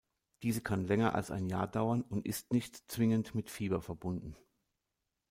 [0.41, 4.35] Diese kann länger als ein Jahr dauern und ist nicht zwingend mit Fieber verbunden.